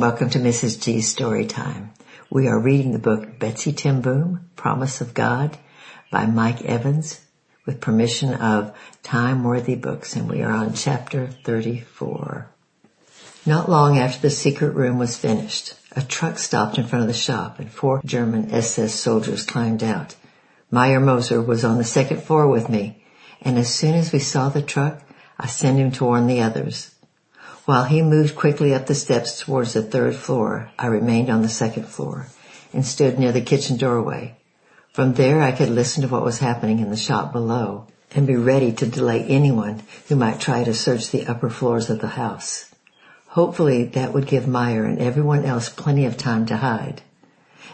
Welcome 0.00 0.30
to 0.30 0.38
Mrs. 0.38 0.80
G's 0.80 1.08
Story 1.08 1.44
Time. 1.44 1.90
We 2.30 2.46
are 2.46 2.56
reading 2.56 2.92
the 2.92 3.00
book 3.00 3.40
Betsie 3.40 3.72
Ten 3.72 4.00
Boom, 4.00 4.48
Promise 4.54 5.00
of 5.00 5.12
God 5.12 5.58
by 6.08 6.24
Mike 6.24 6.62
Evans 6.62 7.20
with 7.66 7.80
permission 7.80 8.32
of 8.32 8.76
Time 9.02 9.42
Worthy 9.42 9.74
Books 9.74 10.14
and 10.14 10.30
we 10.30 10.40
are 10.42 10.52
on 10.52 10.74
chapter 10.74 11.26
34. 11.26 12.48
Not 13.44 13.68
long 13.68 13.98
after 13.98 14.20
the 14.20 14.30
secret 14.30 14.76
room 14.76 15.00
was 15.00 15.16
finished, 15.16 15.74
a 15.96 16.02
truck 16.02 16.38
stopped 16.38 16.78
in 16.78 16.86
front 16.86 17.02
of 17.02 17.08
the 17.08 17.12
shop 17.12 17.58
and 17.58 17.68
four 17.68 18.00
German 18.04 18.52
SS 18.52 18.94
soldiers 18.94 19.44
climbed 19.44 19.82
out. 19.82 20.14
Meyer 20.70 21.00
Moser 21.00 21.42
was 21.42 21.64
on 21.64 21.76
the 21.76 21.82
second 21.82 22.22
floor 22.22 22.46
with 22.46 22.68
me 22.68 23.02
and 23.42 23.58
as 23.58 23.74
soon 23.74 23.96
as 23.96 24.12
we 24.12 24.20
saw 24.20 24.48
the 24.48 24.62
truck, 24.62 25.02
I 25.40 25.48
sent 25.48 25.76
him 25.76 25.90
to 25.90 26.04
warn 26.04 26.28
the 26.28 26.42
others. 26.42 26.94
While 27.68 27.84
he 27.84 28.00
moved 28.00 28.34
quickly 28.34 28.72
up 28.72 28.86
the 28.86 28.94
steps 28.94 29.40
towards 29.40 29.74
the 29.74 29.82
third 29.82 30.16
floor, 30.16 30.70
I 30.78 30.86
remained 30.86 31.28
on 31.28 31.42
the 31.42 31.50
second 31.50 31.84
floor 31.84 32.28
and 32.72 32.82
stood 32.82 33.18
near 33.18 33.30
the 33.30 33.42
kitchen 33.42 33.76
doorway. 33.76 34.36
From 34.94 35.12
there 35.12 35.42
I 35.42 35.52
could 35.52 35.68
listen 35.68 36.00
to 36.00 36.08
what 36.08 36.24
was 36.24 36.38
happening 36.38 36.78
in 36.78 36.88
the 36.88 36.96
shop 36.96 37.30
below 37.30 37.84
and 38.14 38.26
be 38.26 38.36
ready 38.36 38.72
to 38.72 38.86
delay 38.86 39.22
anyone 39.22 39.82
who 40.08 40.16
might 40.16 40.40
try 40.40 40.64
to 40.64 40.72
search 40.72 41.10
the 41.10 41.26
upper 41.26 41.50
floors 41.50 41.90
of 41.90 42.00
the 42.00 42.06
house. 42.06 42.70
Hopefully 43.26 43.84
that 43.84 44.14
would 44.14 44.26
give 44.26 44.48
Meyer 44.48 44.84
and 44.84 44.98
everyone 44.98 45.44
else 45.44 45.68
plenty 45.68 46.06
of 46.06 46.16
time 46.16 46.46
to 46.46 46.56
hide. 46.56 47.02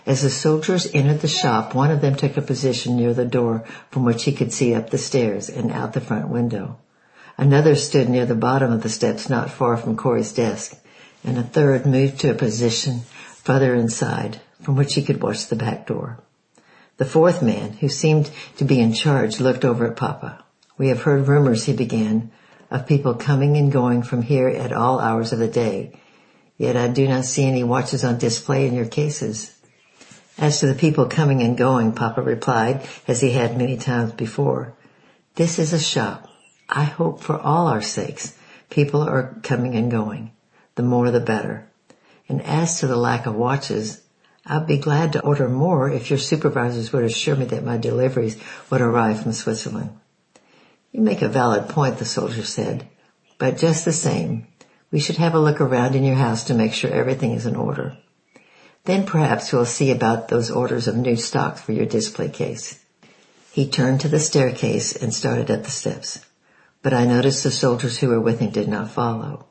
As 0.06 0.22
the 0.22 0.28
soldiers 0.28 0.88
entered 0.92 1.20
the 1.20 1.28
shop, 1.28 1.72
one 1.72 1.92
of 1.92 2.00
them 2.00 2.16
took 2.16 2.36
a 2.36 2.42
position 2.42 2.96
near 2.96 3.14
the 3.14 3.24
door 3.24 3.62
from 3.92 4.04
which 4.04 4.24
he 4.24 4.32
could 4.32 4.52
see 4.52 4.74
up 4.74 4.90
the 4.90 4.98
stairs 4.98 5.48
and 5.48 5.70
out 5.70 5.92
the 5.92 6.00
front 6.00 6.30
window. 6.30 6.78
Another 7.36 7.74
stood 7.74 8.08
near 8.08 8.26
the 8.26 8.34
bottom 8.34 8.72
of 8.72 8.82
the 8.82 8.88
steps 8.88 9.28
not 9.28 9.50
far 9.50 9.76
from 9.76 9.96
Corrie's 9.96 10.32
desk, 10.32 10.76
and 11.24 11.36
a 11.36 11.42
third 11.42 11.84
moved 11.84 12.20
to 12.20 12.30
a 12.30 12.34
position 12.34 13.00
further 13.42 13.74
inside 13.74 14.40
from 14.62 14.76
which 14.76 14.94
he 14.94 15.02
could 15.02 15.22
watch 15.22 15.48
the 15.48 15.56
back 15.56 15.86
door. 15.86 16.20
The 16.96 17.04
fourth 17.04 17.42
man, 17.42 17.72
who 17.72 17.88
seemed 17.88 18.30
to 18.56 18.64
be 18.64 18.80
in 18.80 18.92
charge, 18.92 19.40
looked 19.40 19.64
over 19.64 19.86
at 19.86 19.96
Papa. 19.96 20.44
We 20.78 20.88
have 20.88 21.02
heard 21.02 21.26
rumors, 21.26 21.64
he 21.64 21.72
began, 21.72 22.30
of 22.70 22.86
people 22.86 23.14
coming 23.14 23.56
and 23.56 23.70
going 23.70 24.02
from 24.02 24.22
here 24.22 24.48
at 24.48 24.72
all 24.72 25.00
hours 25.00 25.32
of 25.32 25.40
the 25.40 25.48
day, 25.48 25.98
yet 26.56 26.76
I 26.76 26.88
do 26.88 27.08
not 27.08 27.24
see 27.24 27.44
any 27.44 27.64
watches 27.64 28.04
on 28.04 28.18
display 28.18 28.66
in 28.66 28.74
your 28.74 28.86
cases. 28.86 29.54
As 30.38 30.60
to 30.60 30.66
the 30.66 30.74
people 30.74 31.06
coming 31.06 31.42
and 31.42 31.56
going, 31.56 31.92
Papa 31.92 32.22
replied, 32.22 32.86
as 33.08 33.20
he 33.20 33.32
had 33.32 33.58
many 33.58 33.76
times 33.76 34.12
before, 34.12 34.74
this 35.34 35.58
is 35.58 35.72
a 35.72 35.80
shop. 35.80 36.28
I 36.68 36.84
hope 36.84 37.20
for 37.20 37.38
all 37.38 37.66
our 37.66 37.82
sakes, 37.82 38.34
people 38.70 39.02
are 39.02 39.36
coming 39.42 39.74
and 39.74 39.90
going. 39.90 40.32
The 40.76 40.82
more 40.82 41.10
the 41.10 41.20
better. 41.20 41.68
And 42.28 42.42
as 42.42 42.80
to 42.80 42.86
the 42.86 42.96
lack 42.96 43.26
of 43.26 43.34
watches, 43.34 44.00
I'd 44.46 44.66
be 44.66 44.78
glad 44.78 45.12
to 45.12 45.22
order 45.22 45.48
more 45.48 45.90
if 45.90 46.10
your 46.10 46.18
supervisors 46.18 46.92
would 46.92 47.04
assure 47.04 47.36
me 47.36 47.44
that 47.46 47.64
my 47.64 47.76
deliveries 47.76 48.38
would 48.70 48.80
arrive 48.80 49.22
from 49.22 49.32
Switzerland. 49.32 49.90
You 50.90 51.00
make 51.00 51.22
a 51.22 51.28
valid 51.28 51.68
point, 51.68 51.98
the 51.98 52.04
soldier 52.04 52.42
said, 52.42 52.88
but 53.38 53.58
just 53.58 53.84
the 53.84 53.92
same, 53.92 54.46
we 54.90 55.00
should 55.00 55.16
have 55.16 55.34
a 55.34 55.40
look 55.40 55.60
around 55.60 55.94
in 55.94 56.04
your 56.04 56.16
house 56.16 56.44
to 56.44 56.54
make 56.54 56.72
sure 56.72 56.90
everything 56.90 57.32
is 57.32 57.46
in 57.46 57.56
order. 57.56 57.96
Then 58.84 59.06
perhaps 59.06 59.52
we'll 59.52 59.64
see 59.64 59.90
about 59.90 60.28
those 60.28 60.50
orders 60.50 60.88
of 60.88 60.96
new 60.96 61.16
stock 61.16 61.56
for 61.56 61.72
your 61.72 61.86
display 61.86 62.28
case. 62.28 62.78
He 63.52 63.68
turned 63.68 64.00
to 64.00 64.08
the 64.08 64.20
staircase 64.20 64.94
and 64.94 65.12
started 65.12 65.50
up 65.50 65.62
the 65.62 65.70
steps 65.70 66.24
but 66.84 66.92
I 66.92 67.06
noticed 67.06 67.42
the 67.42 67.50
soldiers 67.50 67.98
who 67.98 68.08
were 68.08 68.20
with 68.20 68.40
him 68.40 68.50
did 68.50 68.68
not 68.68 68.90
follow. 68.90 69.46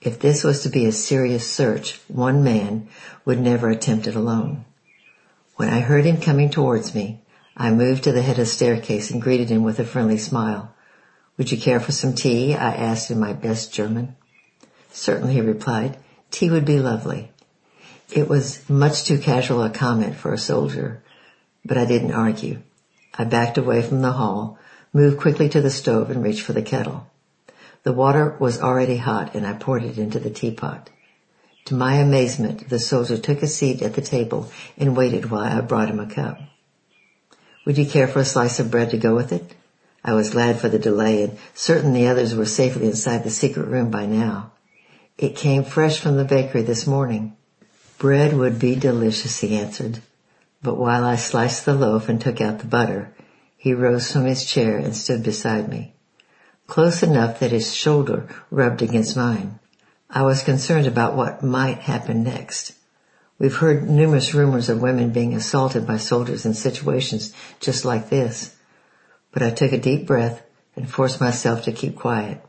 If 0.00 0.18
this 0.18 0.42
was 0.42 0.62
to 0.62 0.70
be 0.70 0.86
a 0.86 0.92
serious 0.92 1.48
search, 1.48 2.00
one 2.08 2.42
man 2.42 2.88
would 3.26 3.38
never 3.38 3.68
attempt 3.68 4.06
it 4.06 4.14
alone. 4.14 4.64
When 5.56 5.68
I 5.68 5.80
heard 5.80 6.06
him 6.06 6.18
coming 6.18 6.48
towards 6.48 6.94
me, 6.94 7.20
I 7.54 7.70
moved 7.72 8.04
to 8.04 8.12
the 8.12 8.22
head 8.22 8.38
of 8.38 8.46
the 8.46 8.46
staircase 8.46 9.10
and 9.10 9.20
greeted 9.20 9.50
him 9.50 9.62
with 9.62 9.80
a 9.80 9.84
friendly 9.84 10.16
smile. 10.16 10.74
Would 11.36 11.52
you 11.52 11.58
care 11.58 11.78
for 11.78 11.92
some 11.92 12.14
tea? 12.14 12.54
I 12.54 12.72
asked 12.74 13.10
in 13.10 13.20
my 13.20 13.34
best 13.34 13.74
German. 13.74 14.16
Certainly, 14.90 15.34
he 15.34 15.40
replied. 15.42 15.98
Tea 16.30 16.48
would 16.48 16.64
be 16.64 16.80
lovely. 16.80 17.32
It 18.10 18.30
was 18.30 18.66
much 18.70 19.04
too 19.04 19.18
casual 19.18 19.62
a 19.62 19.68
comment 19.68 20.16
for 20.16 20.32
a 20.32 20.38
soldier, 20.38 21.02
but 21.66 21.76
I 21.76 21.84
didn't 21.84 22.12
argue. 22.12 22.62
I 23.12 23.24
backed 23.24 23.58
away 23.58 23.82
from 23.82 24.00
the 24.00 24.12
hall, 24.12 24.58
moved 24.92 25.18
quickly 25.18 25.48
to 25.48 25.60
the 25.60 25.70
stove 25.70 26.10
and 26.10 26.22
reached 26.22 26.42
for 26.42 26.52
the 26.52 26.62
kettle. 26.62 27.06
The 27.82 27.92
water 27.92 28.36
was 28.38 28.60
already 28.60 28.96
hot 28.96 29.34
and 29.34 29.46
I 29.46 29.54
poured 29.54 29.84
it 29.84 29.98
into 29.98 30.20
the 30.20 30.30
teapot. 30.30 30.90
To 31.66 31.74
my 31.74 31.94
amazement, 31.94 32.68
the 32.68 32.78
soldier 32.78 33.16
took 33.16 33.42
a 33.42 33.46
seat 33.46 33.82
at 33.82 33.94
the 33.94 34.02
table 34.02 34.50
and 34.76 34.96
waited 34.96 35.30
while 35.30 35.44
I 35.44 35.60
brought 35.60 35.88
him 35.88 36.00
a 36.00 36.06
cup. 36.06 36.38
Would 37.64 37.78
you 37.78 37.86
care 37.86 38.08
for 38.08 38.18
a 38.18 38.24
slice 38.24 38.58
of 38.60 38.70
bread 38.70 38.90
to 38.90 38.98
go 38.98 39.14
with 39.14 39.32
it? 39.32 39.54
I 40.04 40.14
was 40.14 40.30
glad 40.30 40.58
for 40.58 40.68
the 40.68 40.80
delay 40.80 41.22
and 41.22 41.38
certain 41.54 41.92
the 41.92 42.08
others 42.08 42.34
were 42.34 42.44
safely 42.44 42.86
inside 42.86 43.22
the 43.22 43.30
secret 43.30 43.68
room 43.68 43.90
by 43.90 44.06
now. 44.06 44.52
It 45.16 45.36
came 45.36 45.62
fresh 45.62 46.00
from 46.00 46.16
the 46.16 46.24
bakery 46.24 46.62
this 46.62 46.86
morning. 46.86 47.36
Bread 47.98 48.32
would 48.32 48.58
be 48.58 48.74
delicious, 48.74 49.38
he 49.38 49.56
answered. 49.56 50.00
But 50.60 50.76
while 50.76 51.04
I 51.04 51.16
sliced 51.16 51.64
the 51.64 51.74
loaf 51.74 52.08
and 52.08 52.20
took 52.20 52.40
out 52.40 52.58
the 52.58 52.66
butter, 52.66 53.14
he 53.62 53.72
rose 53.72 54.10
from 54.10 54.24
his 54.24 54.44
chair 54.44 54.76
and 54.76 54.96
stood 54.96 55.22
beside 55.22 55.68
me, 55.68 55.94
close 56.66 57.00
enough 57.00 57.38
that 57.38 57.52
his 57.52 57.72
shoulder 57.72 58.26
rubbed 58.50 58.82
against 58.82 59.16
mine. 59.16 59.56
I 60.10 60.24
was 60.24 60.42
concerned 60.42 60.88
about 60.88 61.14
what 61.14 61.44
might 61.44 61.78
happen 61.78 62.24
next. 62.24 62.72
We've 63.38 63.54
heard 63.54 63.88
numerous 63.88 64.34
rumors 64.34 64.68
of 64.68 64.82
women 64.82 65.10
being 65.10 65.32
assaulted 65.32 65.86
by 65.86 65.98
soldiers 65.98 66.44
in 66.44 66.54
situations 66.54 67.32
just 67.60 67.84
like 67.84 68.10
this, 68.10 68.52
but 69.30 69.44
I 69.44 69.50
took 69.50 69.70
a 69.70 69.78
deep 69.78 70.08
breath 70.08 70.42
and 70.74 70.90
forced 70.90 71.20
myself 71.20 71.62
to 71.62 71.72
keep 71.72 71.94
quiet. 71.94 72.44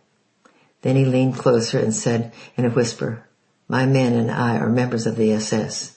Then 0.81 0.96
he 0.96 1.06
leaned 1.06 1.38
closer 1.38 1.78
and 1.78 1.94
said 1.94 2.34
in 2.57 2.66
a 2.66 2.72
whisper, 2.72 3.23
my 3.68 3.85
men 3.85 4.13
and 4.13 4.31
I 4.31 4.57
are 4.57 4.68
members 4.68 5.06
of 5.06 5.16
the 5.16 5.31
SS. 5.34 5.96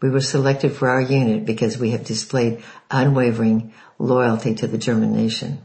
We 0.00 0.10
were 0.10 0.20
selected 0.20 0.72
for 0.72 0.88
our 0.88 1.00
unit 1.00 1.44
because 1.46 1.78
we 1.78 1.90
have 1.90 2.04
displayed 2.04 2.62
unwavering 2.92 3.72
loyalty 4.02 4.52
to 4.56 4.66
the 4.66 4.78
German 4.78 5.12
nation. 5.12 5.62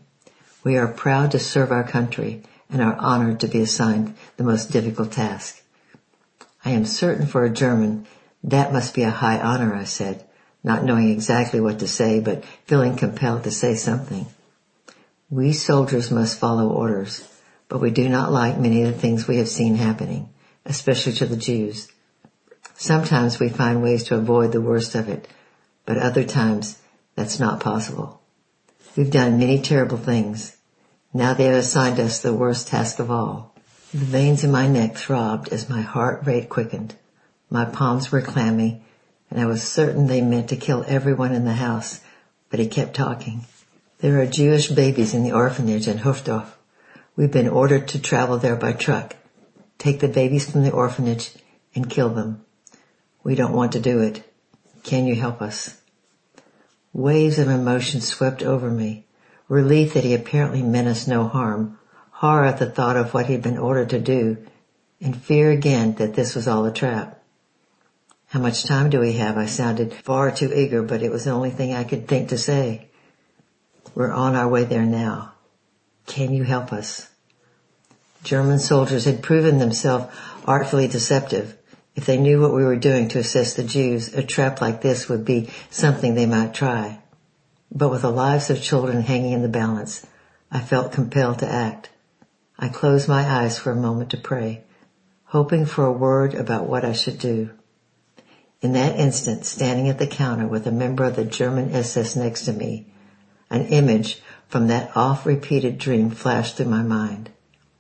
We 0.63 0.77
are 0.77 0.87
proud 0.87 1.31
to 1.31 1.39
serve 1.39 1.71
our 1.71 1.83
country 1.83 2.43
and 2.69 2.81
are 2.81 2.95
honored 2.95 3.39
to 3.39 3.47
be 3.47 3.61
assigned 3.61 4.15
the 4.37 4.43
most 4.43 4.71
difficult 4.71 5.11
task. 5.11 5.61
I 6.63 6.71
am 6.71 6.85
certain 6.85 7.25
for 7.25 7.43
a 7.43 7.49
German 7.49 8.05
that 8.43 8.71
must 8.71 8.93
be 8.93 9.01
a 9.01 9.09
high 9.09 9.39
honor, 9.39 9.73
I 9.73 9.85
said, 9.85 10.23
not 10.63 10.83
knowing 10.83 11.09
exactly 11.09 11.59
what 11.59 11.79
to 11.79 11.87
say, 11.87 12.19
but 12.19 12.45
feeling 12.65 12.95
compelled 12.95 13.43
to 13.45 13.51
say 13.51 13.73
something. 13.73 14.27
We 15.29 15.51
soldiers 15.53 16.11
must 16.11 16.39
follow 16.39 16.69
orders, 16.69 17.27
but 17.67 17.81
we 17.81 17.89
do 17.89 18.07
not 18.07 18.31
like 18.31 18.59
many 18.59 18.83
of 18.83 18.93
the 18.93 18.99
things 18.99 19.27
we 19.27 19.37
have 19.37 19.49
seen 19.49 19.75
happening, 19.75 20.29
especially 20.65 21.13
to 21.13 21.25
the 21.25 21.37
Jews. 21.37 21.87
Sometimes 22.75 23.39
we 23.39 23.49
find 23.49 23.81
ways 23.81 24.03
to 24.05 24.15
avoid 24.15 24.51
the 24.51 24.61
worst 24.61 24.93
of 24.93 25.09
it, 25.09 25.27
but 25.85 25.97
other 25.97 26.23
times 26.23 26.77
that's 27.15 27.39
not 27.39 27.59
possible. 27.59 28.21
We've 28.97 29.11
done 29.11 29.37
many 29.37 29.61
terrible 29.61 29.97
things. 29.97 30.57
Now 31.13 31.35
they 31.35 31.43
have 31.43 31.57
assigned 31.57 31.99
us 31.99 32.19
the 32.19 32.33
worst 32.33 32.67
task 32.67 32.97
of 32.97 33.11
all. 33.11 33.53
The 33.93 33.99
veins 33.99 34.43
in 34.43 34.51
my 34.51 34.67
neck 34.67 34.97
throbbed 34.97 35.49
as 35.49 35.69
my 35.69 35.81
heart 35.81 36.25
rate 36.25 36.49
quickened. 36.49 36.95
My 37.51 37.65
palms 37.65 38.11
were 38.11 38.23
clammy 38.23 38.81
and 39.29 39.39
I 39.39 39.45
was 39.45 39.61
certain 39.61 40.07
they 40.07 40.21
meant 40.21 40.49
to 40.49 40.55
kill 40.55 40.83
everyone 40.87 41.31
in 41.31 41.45
the 41.45 41.53
house, 41.53 41.99
but 42.49 42.59
he 42.59 42.67
kept 42.67 42.95
talking. 42.95 43.45
There 43.99 44.19
are 44.19 44.25
Jewish 44.25 44.69
babies 44.69 45.13
in 45.13 45.23
the 45.23 45.33
orphanage 45.33 45.87
in 45.87 45.99
Hofdorf. 45.99 46.47
We've 47.15 47.31
been 47.31 47.49
ordered 47.49 47.89
to 47.89 48.01
travel 48.01 48.39
there 48.39 48.55
by 48.55 48.73
truck. 48.73 49.15
Take 49.77 49.99
the 49.99 50.07
babies 50.07 50.49
from 50.49 50.63
the 50.63 50.71
orphanage 50.71 51.33
and 51.75 51.87
kill 51.87 52.09
them. 52.09 52.43
We 53.23 53.35
don't 53.35 53.53
want 53.53 53.73
to 53.73 53.79
do 53.79 54.01
it. 54.01 54.23
Can 54.81 55.05
you 55.05 55.13
help 55.13 55.39
us? 55.39 55.79
Waves 56.97 57.37
of 57.37 57.47
emotion 57.47 58.01
swept 58.01 58.41
over 58.41 58.71
me. 58.71 59.05
Relief 59.47 59.93
that 59.93 60.03
he 60.03 60.15
apparently 60.15 60.63
meant 60.63 60.87
us 60.87 61.05
no 61.05 61.27
harm, 61.27 61.77
horror 62.09 62.45
at 62.45 62.57
the 62.57 62.65
thought 62.65 62.97
of 62.97 63.13
what 63.13 63.27
he 63.27 63.33
had 63.33 63.43
been 63.43 63.59
ordered 63.59 63.91
to 63.91 63.99
do, 63.99 64.37
and 64.99 65.15
fear 65.15 65.51
again 65.51 65.93
that 65.99 66.15
this 66.15 66.33
was 66.33 66.47
all 66.47 66.65
a 66.65 66.73
trap. 66.73 67.21
How 68.29 68.39
much 68.39 68.65
time 68.65 68.89
do 68.89 68.99
we 68.99 69.13
have? 69.13 69.37
I 69.37 69.45
sounded 69.45 69.93
far 69.93 70.31
too 70.31 70.51
eager, 70.51 70.81
but 70.81 71.03
it 71.03 71.11
was 71.11 71.25
the 71.25 71.31
only 71.31 71.51
thing 71.51 71.71
I 71.71 71.83
could 71.83 72.07
think 72.07 72.29
to 72.29 72.37
say. 72.39 72.87
We're 73.93 74.11
on 74.11 74.35
our 74.35 74.49
way 74.49 74.63
there 74.63 74.81
now. 74.81 75.33
Can 76.07 76.33
you 76.33 76.45
help 76.45 76.73
us? 76.73 77.07
German 78.23 78.57
soldiers 78.57 79.05
had 79.05 79.21
proven 79.21 79.59
themselves 79.59 80.11
artfully 80.45 80.87
deceptive. 80.87 81.55
If 81.97 82.05
they 82.05 82.19
knew 82.19 82.39
what 82.39 82.53
we 82.53 82.63
were 82.63 82.75
doing 82.75 83.07
to 83.09 83.19
assist 83.19 83.57
the 83.57 83.63
Jews, 83.63 84.13
a 84.13 84.21
trap 84.21 84.61
like 84.61 84.81
this 84.81 85.09
would 85.09 85.25
be 85.25 85.49
something 85.71 86.13
they 86.13 86.27
might 86.27 86.53
try. 86.53 86.99
But 87.71 87.89
with 87.89 88.03
the 88.03 88.11
lives 88.11 88.51
of 88.51 88.61
children 88.61 89.01
hanging 89.01 89.33
in 89.33 89.41
the 89.41 89.49
balance, 89.49 90.05
I 90.51 90.59
felt 90.59 90.91
compelled 90.91 91.39
to 91.39 91.51
act. 91.51 91.89
I 92.59 92.69
closed 92.69 93.09
my 93.09 93.27
eyes 93.27 93.57
for 93.57 93.71
a 93.71 93.75
moment 93.75 94.11
to 94.11 94.17
pray. 94.17 94.63
hoping 95.31 95.65
for 95.65 95.85
a 95.85 95.91
word 95.91 96.33
about 96.35 96.69
what 96.69 96.85
I 96.85 96.93
should 96.93 97.19
do. 97.19 97.49
In 98.61 98.73
that 98.73 98.97
instant, 98.97 99.43
standing 99.45 99.89
at 99.89 99.99
the 99.99 100.07
counter 100.07 100.47
with 100.47 100.65
a 100.67 100.71
member 100.71 101.03
of 101.03 101.15
the 101.15 101.25
German 101.25 101.71
SS 101.71 102.15
next 102.15 102.45
to 102.45 102.53
me, 102.53 102.87
an 103.49 103.65
image 103.65 104.21
from 104.47 104.67
that 104.67 104.95
oft-repeated 104.95 105.77
dream 105.77 106.11
flashed 106.11 106.55
through 106.55 106.67
my 106.67 106.83
mind. 106.83 107.29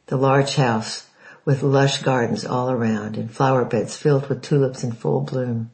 The 0.07 0.17
large 0.17 0.55
house 0.55 1.07
with 1.47 1.63
lush 1.63 2.03
gardens 2.03 2.43
all 2.43 2.69
around 2.69 3.15
and 3.15 3.31
flower 3.31 3.63
beds 3.63 3.95
filled 3.95 4.27
with 4.27 4.41
tulips 4.41 4.83
in 4.83 4.91
full 4.91 5.21
bloom. 5.21 5.71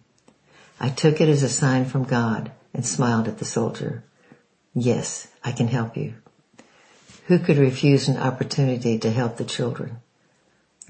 I 0.80 0.90
took 0.90 1.20
it 1.20 1.28
as 1.28 1.42
a 1.42 1.50
sign 1.50 1.86
from 1.86 2.04
God 2.04 2.52
and 2.76 2.86
smiled 2.86 3.28
at 3.28 3.40
the 3.40 3.46
soldier. 3.46 4.04
Yes, 4.76 5.28
I 5.44 5.52
can 5.52 5.68
help 5.68 5.98
you. 5.98 6.14
Who 7.26 7.40
could 7.40 7.58
refuse 7.58 8.08
an 8.08 8.18
opportunity 8.18 9.00
to 9.00 9.10
help 9.10 9.38
the 9.38 9.46
children? 9.46 9.98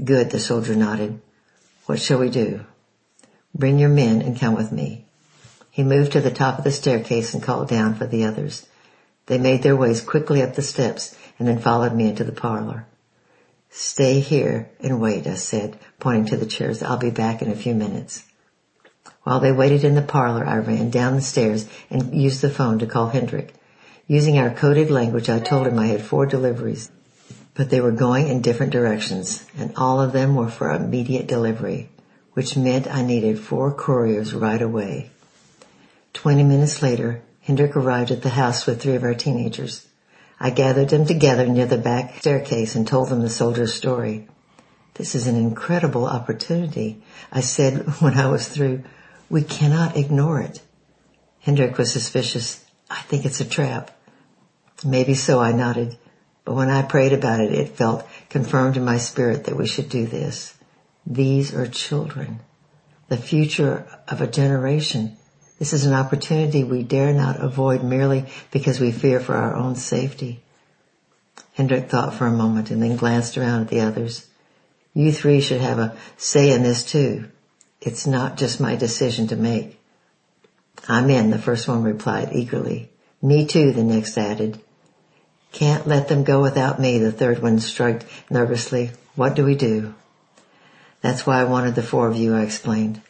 Good, 0.03 0.31
the 0.31 0.39
soldier 0.41 0.75
nodded. 0.75 1.21
What 1.85 2.01
shall 2.01 2.19
we 2.19 2.29
do? 2.29 2.65
Bring 3.55 3.79
your 3.79 3.87
men 3.87 4.21
and 4.21 4.37
come 4.37 4.53
with 4.53 4.73
me. 4.73 5.05
He 5.71 5.83
moved 5.83 6.11
to 6.11 6.19
the 6.19 6.29
top 6.29 6.57
of 6.57 6.65
the 6.65 6.71
staircase 6.71 7.33
and 7.33 7.41
called 7.41 7.69
down 7.69 7.95
for 7.95 8.05
the 8.05 8.25
others. 8.25 8.67
They 9.27 9.37
made 9.37 9.63
their 9.63 9.77
ways 9.77 10.01
quickly 10.01 10.41
up 10.41 10.55
the 10.55 10.61
steps 10.61 11.15
and 11.39 11.47
then 11.47 11.59
followed 11.59 11.95
me 11.95 12.09
into 12.09 12.25
the 12.25 12.33
parlor. 12.33 12.85
Stay 13.75 14.19
here 14.19 14.69
and 14.81 15.01
wait, 15.01 15.25
I 15.25 15.33
said, 15.33 15.79
pointing 15.99 16.25
to 16.25 16.37
the 16.37 16.45
chairs. 16.45 16.83
I'll 16.83 16.97
be 16.97 17.09
back 17.09 17.41
in 17.41 17.49
a 17.49 17.55
few 17.55 17.73
minutes. 17.73 18.23
While 19.23 19.39
they 19.39 19.51
waited 19.51 19.83
in 19.83 19.95
the 19.95 20.03
parlor, 20.03 20.45
I 20.45 20.57
ran 20.57 20.91
down 20.91 21.15
the 21.15 21.21
stairs 21.21 21.67
and 21.89 22.13
used 22.13 22.41
the 22.41 22.51
phone 22.51 22.77
to 22.79 22.85
call 22.85 23.09
Hendrik. 23.09 23.55
Using 24.05 24.37
our 24.37 24.51
coded 24.51 24.91
language, 24.91 25.27
I 25.27 25.39
told 25.39 25.65
him 25.65 25.79
I 25.79 25.87
had 25.87 26.03
four 26.03 26.27
deliveries, 26.27 26.91
but 27.55 27.71
they 27.71 27.81
were 27.81 27.91
going 27.91 28.27
in 28.27 28.41
different 28.41 28.73
directions, 28.73 29.43
and 29.57 29.73
all 29.75 29.99
of 29.99 30.11
them 30.11 30.35
were 30.35 30.49
for 30.49 30.71
immediate 30.71 31.25
delivery, 31.25 31.89
which 32.33 32.55
meant 32.55 32.93
I 32.93 33.01
needed 33.01 33.39
four 33.39 33.73
couriers 33.73 34.35
right 34.35 34.61
away. 34.61 35.09
Twenty 36.13 36.43
minutes 36.43 36.83
later, 36.83 37.23
Hendrik 37.41 37.75
arrived 37.75 38.11
at 38.11 38.21
the 38.21 38.29
house 38.29 38.67
with 38.67 38.81
three 38.81 38.95
of 38.95 39.03
our 39.03 39.15
teenagers. 39.15 39.87
I 40.43 40.49
gathered 40.49 40.89
them 40.89 41.05
together 41.05 41.47
near 41.47 41.65
the 41.65 41.77
back 41.77 42.17
staircase 42.17 42.75
and 42.75 42.85
told 42.85 43.07
them 43.07 43.21
the 43.21 43.29
soldier's 43.29 43.73
story. 43.73 44.27
This 44.95 45.15
is 45.15 45.25
an 45.25 45.37
incredible 45.37 46.05
opportunity, 46.05 47.01
I 47.31 47.39
said 47.39 47.87
when 48.01 48.15
I 48.15 48.27
was 48.27 48.49
through. 48.49 48.83
We 49.29 49.43
cannot 49.43 49.95
ignore 49.95 50.41
it. 50.41 50.61
Hendrik 51.39 51.77
was 51.77 51.93
suspicious. 51.93 52.61
I 52.89 52.99
think 53.03 53.23
it's 53.23 53.39
a 53.39 53.45
trap. 53.45 53.91
Maybe 54.83 55.13
so, 55.13 55.39
I 55.39 55.53
nodded. 55.53 55.97
But 56.43 56.55
when 56.55 56.69
I 56.69 56.81
prayed 56.81 57.13
about 57.13 57.39
it, 57.39 57.53
it 57.53 57.77
felt 57.77 58.05
confirmed 58.27 58.75
in 58.75 58.83
my 58.83 58.97
spirit 58.97 59.45
that 59.45 59.55
we 59.55 59.65
should 59.65 59.87
do 59.87 60.05
this. 60.05 60.53
These 61.07 61.53
are 61.53 61.67
children, 61.67 62.41
the 63.07 63.15
future 63.15 63.87
of 64.09 64.19
a 64.19 64.27
generation. 64.27 65.15
This 65.59 65.73
is 65.73 65.85
an 65.85 65.93
opportunity 65.93 66.63
we 66.63 66.83
dare 66.83 67.13
not 67.13 67.39
avoid 67.39 67.83
merely 67.83 68.25
because 68.51 68.79
we 68.79 68.91
fear 68.91 69.19
for 69.19 69.35
our 69.35 69.55
own 69.55 69.75
safety. 69.75 70.41
Hendrik 71.53 71.89
thought 71.89 72.13
for 72.13 72.25
a 72.25 72.31
moment 72.31 72.71
and 72.71 72.81
then 72.81 72.97
glanced 72.97 73.37
around 73.37 73.61
at 73.61 73.67
the 73.67 73.81
others. 73.81 74.27
You 74.93 75.11
three 75.11 75.41
should 75.41 75.61
have 75.61 75.79
a 75.79 75.95
say 76.17 76.51
in 76.51 76.63
this 76.63 76.83
too. 76.83 77.25
It's 77.81 78.07
not 78.07 78.37
just 78.37 78.59
my 78.59 78.75
decision 78.75 79.27
to 79.27 79.35
make. 79.35 79.79
I'm 80.87 81.09
in, 81.09 81.29
the 81.29 81.37
first 81.37 81.67
one 81.67 81.83
replied 81.83 82.29
eagerly. 82.33 82.89
Me 83.21 83.45
too, 83.45 83.71
the 83.71 83.83
next 83.83 84.17
added. 84.17 84.59
Can't 85.51 85.87
let 85.87 86.07
them 86.07 86.23
go 86.23 86.41
without 86.41 86.79
me, 86.79 86.97
the 86.97 87.11
third 87.11 87.41
one 87.41 87.59
shrugged 87.59 88.05
nervously. 88.29 88.91
What 89.15 89.35
do 89.35 89.45
we 89.45 89.55
do? 89.55 89.93
That's 91.01 91.25
why 91.25 91.39
I 91.39 91.43
wanted 91.45 91.75
the 91.75 91.83
four 91.83 92.07
of 92.07 92.17
you, 92.17 92.35
I 92.35 92.41
explained. 92.41 93.01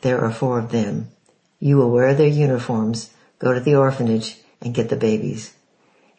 There 0.00 0.20
are 0.20 0.32
four 0.32 0.58
of 0.58 0.72
them. 0.72 1.08
You 1.62 1.76
will 1.76 1.90
wear 1.90 2.12
their 2.12 2.26
uniforms, 2.26 3.10
go 3.38 3.54
to 3.54 3.60
the 3.60 3.76
orphanage, 3.76 4.36
and 4.60 4.74
get 4.74 4.88
the 4.88 4.96
babies. 4.96 5.54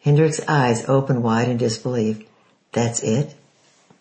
Hendrik's 0.00 0.40
eyes 0.48 0.88
opened 0.88 1.22
wide 1.22 1.50
in 1.50 1.58
disbelief. 1.58 2.26
That's 2.72 3.00
it? 3.02 3.34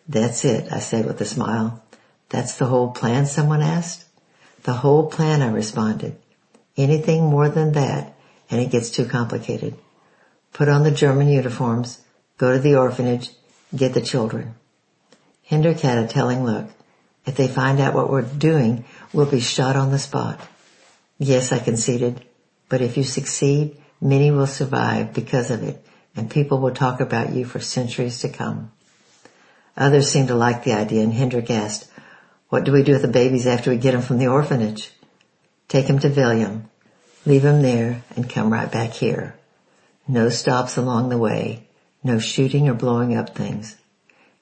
That's 0.08 0.46
it, 0.46 0.72
I 0.72 0.80
said 0.80 1.06
with 1.06 1.20
a 1.20 1.26
smile. 1.26 1.84
That's 2.30 2.56
the 2.56 2.68
whole 2.68 2.92
plan, 2.92 3.26
someone 3.26 3.62
asked. 3.62 4.06
The 4.64 4.72
whole 4.72 5.08
plan, 5.08 5.42
I 5.42 5.50
responded. 5.50 6.16
Anything 6.78 7.26
more 7.26 7.50
than 7.50 7.74
that, 7.74 8.16
and 8.50 8.62
it 8.62 8.72
gets 8.72 8.90
too 8.90 9.04
complicated. 9.04 9.76
Put 10.54 10.70
on 10.70 10.84
the 10.84 10.92
German 10.92 11.28
uniforms, 11.28 12.00
go 12.38 12.54
to 12.54 12.60
the 12.60 12.78
orphanage, 12.78 13.32
get 13.76 13.94
the 13.94 14.00
children. 14.00 14.56
Hendrik 15.44 15.82
had 15.82 15.98
a 15.98 16.08
telling 16.08 16.46
look. 16.46 16.70
If 17.26 17.36
they 17.36 17.50
find 17.50 17.82
out 17.82 17.96
what 17.96 18.10
we're 18.10 18.22
doing, 18.22 18.86
we'll 19.12 19.26
be 19.26 19.42
shot 19.42 19.76
on 19.76 19.92
the 19.92 20.00
spot. 20.00 20.40
Yes, 21.18 21.52
I 21.52 21.60
conceded, 21.60 22.26
but 22.70 22.82
if 22.82 22.98
you 22.98 23.04
succeed, 23.04 23.78
many 24.02 24.32
will 24.32 24.48
survive 24.48 25.14
because 25.14 25.52
of 25.52 25.64
it, 25.64 25.86
and 26.16 26.30
people 26.30 26.60
will 26.60 26.74
talk 26.74 27.00
about 27.00 27.34
you 27.34 27.46
for 27.46 27.60
centuries 27.60 28.20
to 28.20 28.30
come. 28.30 28.72
Others 29.78 30.10
seemed 30.10 30.28
to 30.28 30.36
like 30.36 30.64
the 30.64 30.74
idea, 30.74 31.04
and 31.04 31.14
Hendrik 31.14 31.50
asked, 31.50 31.88
what 32.50 32.66
do 32.66 32.72
we 32.72 32.84
do 32.84 32.94
with 32.94 33.02
the 33.02 33.08
babies 33.08 33.48
after 33.48 33.72
we 33.72 33.78
get 33.78 33.94
them 33.94 34.02
from 34.02 34.20
the 34.20 34.28
orphanage? 34.28 34.92
Take 35.68 35.88
them 35.88 36.00
to 36.00 36.10
William, 36.10 36.70
leave 37.26 37.42
them 37.42 37.62
there, 37.62 38.04
and 38.16 38.30
come 38.30 38.54
right 38.54 38.72
back 38.72 38.92
here. 38.92 39.36
No 40.08 40.30
stops 40.30 40.78
along 40.78 41.10
the 41.10 41.18
way, 41.18 41.68
no 42.04 42.20
shooting 42.20 42.70
or 42.70 42.74
blowing 42.74 43.16
up 43.16 43.36
things. 43.36 43.76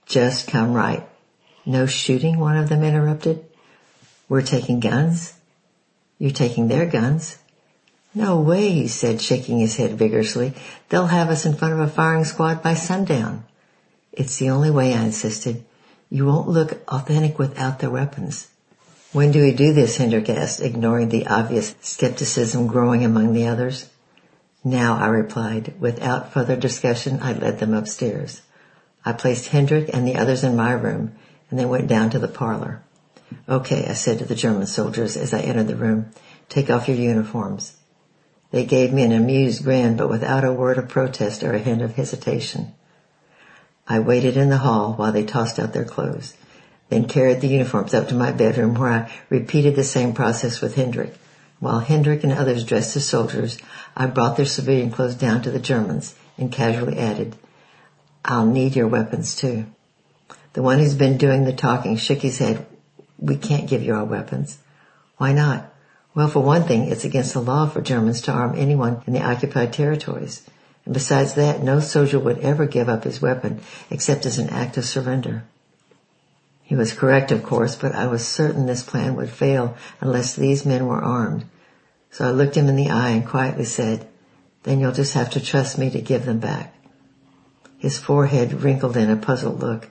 Just 0.05 0.47
come 0.47 0.73
right. 0.73 1.07
No 1.65 1.85
shooting, 1.85 2.39
one 2.39 2.57
of 2.57 2.67
them 2.67 2.83
interrupted. 2.83 3.45
We're 4.27 4.41
taking 4.41 4.79
guns? 4.79 5.33
You're 6.21 6.29
taking 6.29 6.67
their 6.67 6.85
guns. 6.85 7.39
No 8.13 8.39
way, 8.39 8.69
he 8.69 8.87
said, 8.87 9.23
shaking 9.23 9.57
his 9.57 9.77
head 9.77 9.97
vigorously. 9.97 10.53
They'll 10.89 11.07
have 11.07 11.31
us 11.31 11.47
in 11.47 11.55
front 11.55 11.73
of 11.73 11.79
a 11.79 11.87
firing 11.87 12.25
squad 12.25 12.61
by 12.61 12.75
sundown. 12.75 13.43
It's 14.11 14.37
the 14.37 14.51
only 14.51 14.69
way, 14.69 14.93
I 14.93 15.01
insisted. 15.01 15.63
You 16.11 16.27
won't 16.27 16.47
look 16.47 16.79
authentic 16.87 17.39
without 17.39 17.79
their 17.79 17.89
weapons. 17.89 18.49
When 19.13 19.31
do 19.31 19.41
we 19.41 19.51
do 19.51 19.73
this, 19.73 19.97
Hendrik 19.97 20.29
asked, 20.29 20.61
ignoring 20.61 21.09
the 21.09 21.25
obvious 21.25 21.73
skepticism 21.81 22.67
growing 22.67 23.03
among 23.03 23.33
the 23.33 23.47
others. 23.47 23.89
Now, 24.63 24.99
I 24.99 25.07
replied. 25.07 25.73
Without 25.79 26.33
further 26.33 26.55
discussion, 26.55 27.17
I 27.23 27.33
led 27.33 27.57
them 27.57 27.73
upstairs. 27.73 28.43
I 29.03 29.13
placed 29.13 29.47
Hendrik 29.47 29.89
and 29.91 30.07
the 30.07 30.17
others 30.17 30.43
in 30.43 30.55
my 30.55 30.73
room 30.73 31.13
and 31.49 31.57
then 31.57 31.69
went 31.69 31.87
down 31.87 32.11
to 32.11 32.19
the 32.19 32.27
parlor. 32.27 32.83
Okay, 33.47 33.85
I 33.87 33.93
said 33.93 34.19
to 34.19 34.25
the 34.25 34.35
German 34.35 34.67
soldiers 34.67 35.17
as 35.17 35.33
I 35.33 35.41
entered 35.41 35.67
the 35.67 35.75
room, 35.75 36.11
take 36.49 36.69
off 36.69 36.87
your 36.87 36.97
uniforms. 36.97 37.73
They 38.51 38.65
gave 38.65 38.91
me 38.91 39.03
an 39.03 39.13
amused 39.13 39.63
grin, 39.63 39.95
but 39.95 40.09
without 40.09 40.43
a 40.43 40.51
word 40.51 40.77
of 40.77 40.89
protest 40.89 41.41
or 41.43 41.53
a 41.53 41.59
hint 41.59 41.81
of 41.81 41.95
hesitation. 41.95 42.73
I 43.87 43.99
waited 43.99 44.37
in 44.37 44.49
the 44.49 44.57
hall 44.57 44.93
while 44.93 45.11
they 45.11 45.23
tossed 45.23 45.59
out 45.59 45.73
their 45.73 45.85
clothes, 45.85 46.33
then 46.89 47.07
carried 47.07 47.41
the 47.41 47.47
uniforms 47.47 47.93
up 47.93 48.09
to 48.09 48.15
my 48.15 48.31
bedroom 48.31 48.75
where 48.75 48.91
I 48.91 49.11
repeated 49.29 49.75
the 49.75 49.83
same 49.83 50.13
process 50.13 50.61
with 50.61 50.75
Hendrik. 50.75 51.13
While 51.59 51.79
Hendrik 51.79 52.23
and 52.23 52.33
others 52.33 52.65
dressed 52.65 52.95
as 52.95 53.05
soldiers, 53.05 53.57
I 53.95 54.07
brought 54.07 54.35
their 54.35 54.45
civilian 54.45 54.91
clothes 54.91 55.15
down 55.15 55.41
to 55.43 55.51
the 55.51 55.59
Germans 55.59 56.15
and 56.37 56.51
casually 56.51 56.97
added, 56.97 57.35
I'll 58.25 58.45
need 58.45 58.75
your 58.75 58.87
weapons 58.87 59.35
too. 59.35 59.65
The 60.53 60.61
one 60.61 60.79
who's 60.79 60.95
been 60.95 61.17
doing 61.17 61.45
the 61.45 61.53
talking 61.53 61.95
shook 61.95 62.19
his 62.19 62.37
head 62.37 62.65
we 63.21 63.37
can't 63.37 63.69
give 63.69 63.83
you 63.83 63.93
our 63.93 64.03
weapons. 64.03 64.57
Why 65.17 65.31
not? 65.31 65.73
Well, 66.13 66.27
for 66.27 66.41
one 66.41 66.63
thing, 66.63 66.89
it's 66.89 67.05
against 67.05 67.33
the 67.33 67.41
law 67.41 67.67
for 67.67 67.79
Germans 67.79 68.21
to 68.21 68.31
arm 68.31 68.55
anyone 68.57 69.01
in 69.07 69.13
the 69.13 69.23
occupied 69.23 69.71
territories. 69.71 70.41
And 70.83 70.93
besides 70.93 71.35
that, 71.35 71.63
no 71.63 71.79
soldier 71.79 72.19
would 72.19 72.39
ever 72.39 72.65
give 72.65 72.89
up 72.89 73.03
his 73.03 73.21
weapon 73.21 73.61
except 73.89 74.25
as 74.25 74.39
an 74.39 74.49
act 74.49 74.75
of 74.77 74.83
surrender. 74.83 75.43
He 76.63 76.75
was 76.75 76.93
correct, 76.93 77.31
of 77.31 77.43
course, 77.43 77.75
but 77.75 77.93
I 77.93 78.07
was 78.07 78.27
certain 78.27 78.65
this 78.65 78.83
plan 78.83 79.15
would 79.15 79.29
fail 79.29 79.77
unless 79.99 80.35
these 80.35 80.65
men 80.65 80.87
were 80.87 81.01
armed. 81.01 81.45
So 82.09 82.27
I 82.27 82.31
looked 82.31 82.55
him 82.55 82.67
in 82.67 82.75
the 82.75 82.89
eye 82.89 83.11
and 83.11 83.27
quietly 83.27 83.65
said, 83.65 84.07
then 84.63 84.79
you'll 84.79 84.91
just 84.91 85.13
have 85.13 85.31
to 85.31 85.43
trust 85.43 85.77
me 85.77 85.89
to 85.91 86.01
give 86.01 86.25
them 86.25 86.39
back. 86.39 86.73
His 87.77 87.97
forehead 87.97 88.61
wrinkled 88.63 88.97
in 88.97 89.09
a 89.09 89.15
puzzled 89.15 89.59
look. 89.59 89.89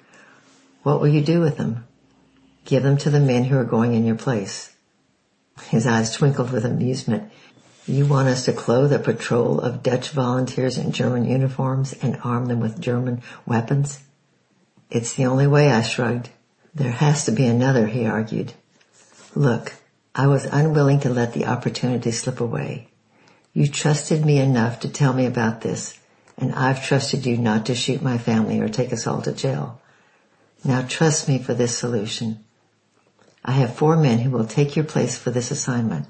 What 0.83 1.01
will 1.01 1.09
you 1.09 1.23
do 1.23 1.41
with 1.41 1.57
them? 1.57 1.85
Give 2.65 2.83
them 2.83 2.97
to 2.99 3.11
the 3.11 3.21
men 3.21 3.45
who 3.45 3.57
are 3.57 3.65
going 3.65 3.95
in 3.95 4.05
your 4.05 4.17
place. 4.17 4.75
His 5.69 5.87
eyes 5.87 6.13
twinkled 6.13 6.53
with 6.53 6.65
amusement. 6.65 7.31
You 7.87 8.07
want 8.07 8.29
us 8.29 8.45
to 8.45 8.53
clothe 8.53 8.93
a 8.93 8.99
patrol 8.99 9.61
of 9.61 9.83
Dutch 9.83 10.11
volunteers 10.11 10.79
in 10.79 10.93
German 10.93 11.25
uniforms 11.25 11.93
and 12.03 12.21
arm 12.23 12.47
them 12.47 12.61
with 12.61 12.81
German 12.81 13.23
weapons? 13.47 14.01
It's 14.91 15.15
the 15.15 15.27
only 15.27 15.47
way, 15.47 15.71
I 15.71 15.83
shrugged. 15.83 16.31
There 16.75 16.93
has 16.93 17.25
to 17.25 17.33
be 17.33 17.47
another, 17.47 17.87
he 17.87 18.07
argued. 18.07 18.53
Look, 19.35 19.75
I 20.15 20.27
was 20.27 20.45
unwilling 20.45 21.01
to 21.01 21.09
let 21.09 21.33
the 21.33 21.47
opportunity 21.47 22.11
slip 22.11 22.41
away. 22.41 22.89
You 23.53 23.67
trusted 23.67 24.25
me 24.25 24.39
enough 24.39 24.81
to 24.81 24.89
tell 24.89 25.13
me 25.13 25.27
about 25.27 25.61
this, 25.61 25.99
and 26.37 26.55
I've 26.55 26.85
trusted 26.85 27.27
you 27.27 27.37
not 27.37 27.67
to 27.67 27.75
shoot 27.75 28.03
my 28.03 28.19
family 28.19 28.61
or 28.61 28.69
take 28.69 28.93
us 28.93 29.07
all 29.07 29.23
to 29.23 29.33
jail. 29.33 29.81
Now 30.65 30.83
trust 30.87 31.29
me 31.29 31.39
for 31.39 31.55
this 31.55 31.77
solution. 31.77 32.45
I 33.45 33.53
have 33.53 33.75
four 33.75 33.97
men 33.97 34.19
who 34.19 34.31
will 34.31 34.47
take 34.47 34.77
your 34.77 34.85
place 34.85 35.17
for 35.17 35.31
this 35.31 35.51
assignment. 35.51 36.07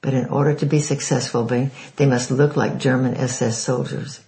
But 0.00 0.14
in 0.14 0.26
order 0.26 0.54
to 0.54 0.66
be 0.66 0.80
successful, 0.80 1.44
they 1.44 2.06
must 2.06 2.30
look 2.30 2.56
like 2.56 2.78
German 2.78 3.14
SS 3.14 3.58
soldiers. 3.58 4.20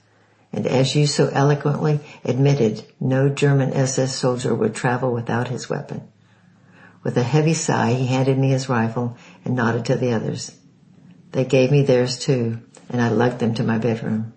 And 0.52 0.66
as 0.66 0.94
you 0.94 1.06
so 1.06 1.28
eloquently 1.32 2.00
admitted, 2.24 2.84
no 3.00 3.28
German 3.28 3.72
SS 3.72 4.14
soldier 4.14 4.54
would 4.54 4.74
travel 4.74 5.12
without 5.12 5.48
his 5.48 5.68
weapon. 5.68 6.08
With 7.02 7.16
a 7.16 7.22
heavy 7.22 7.54
sigh, 7.54 7.92
he 7.92 8.06
handed 8.06 8.38
me 8.38 8.50
his 8.50 8.68
rifle 8.68 9.16
and 9.44 9.54
nodded 9.54 9.84
to 9.86 9.96
the 9.96 10.12
others. 10.12 10.52
They 11.32 11.44
gave 11.44 11.70
me 11.70 11.82
theirs 11.82 12.18
too, 12.18 12.60
and 12.88 13.02
I 13.02 13.10
lugged 13.10 13.38
them 13.38 13.54
to 13.54 13.62
my 13.62 13.78
bedroom. 13.78 14.32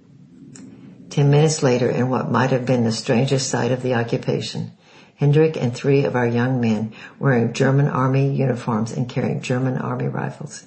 Ten 1.10 1.30
minutes 1.30 1.64
later, 1.64 1.90
in 1.90 2.10
what 2.10 2.32
might 2.32 2.52
have 2.52 2.66
been 2.66 2.84
the 2.84 2.92
strangest 2.92 3.50
sight 3.50 3.72
of 3.72 3.82
the 3.82 3.96
occupation, 3.96 4.72
Hendrik 5.22 5.56
and 5.56 5.72
three 5.72 6.04
of 6.06 6.16
our 6.16 6.26
young 6.26 6.60
men, 6.60 6.94
wearing 7.20 7.54
German 7.54 7.88
army 7.88 8.34
uniforms 8.34 8.92
and 8.92 9.08
carrying 9.08 9.40
German 9.40 9.78
army 9.78 10.08
rifles, 10.08 10.66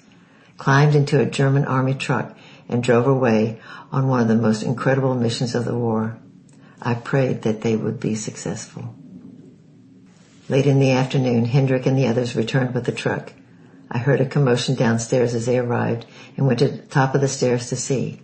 climbed 0.59 0.95
into 0.95 1.19
a 1.19 1.27
German 1.27 1.65
army 1.65 1.93
truck 1.95 2.37
and 2.69 2.81
drove 2.81 3.09
away 3.09 3.59
on 3.91 4.07
one 4.07 4.21
of 4.21 4.29
the 4.29 4.37
most 4.37 4.63
incredible 4.63 5.17
missions 5.17 5.57
of 5.57 5.65
the 5.65 5.77
war. 5.77 6.17
I 6.81 6.95
prayed 6.95 7.43
that 7.43 7.63
they 7.63 7.75
would 7.75 7.99
be 7.99 8.15
successful. 8.15 8.95
Late 10.49 10.67
in 10.67 10.79
the 10.79 10.93
afternoon, 10.93 11.47
Hendrik 11.47 11.87
and 11.87 11.99
the 11.99 12.07
others 12.07 12.37
returned 12.37 12.75
with 12.75 12.85
the 12.85 12.93
truck. 12.93 13.33
I 13.91 13.99
heard 13.99 14.21
a 14.21 14.25
commotion 14.25 14.77
downstairs 14.77 15.35
as 15.35 15.47
they 15.47 15.59
arrived 15.59 16.07
and 16.37 16.47
went 16.47 16.61
to 16.61 16.69
the 16.69 16.79
top 16.79 17.17
of 17.17 17.21
the 17.21 17.27
stairs 17.27 17.71
to 17.71 17.77
see. 17.77 18.21